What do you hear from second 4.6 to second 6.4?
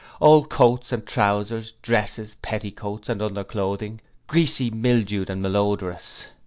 mildewed and malodorous.